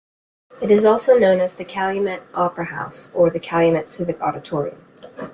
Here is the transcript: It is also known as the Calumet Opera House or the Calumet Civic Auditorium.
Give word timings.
It 0.63 0.71
is 0.71 0.83
also 0.83 1.19
known 1.19 1.39
as 1.41 1.55
the 1.57 1.63
Calumet 1.63 2.23
Opera 2.33 2.65
House 2.65 3.13
or 3.13 3.29
the 3.29 3.39
Calumet 3.39 3.87
Civic 3.87 4.19
Auditorium. 4.19 4.83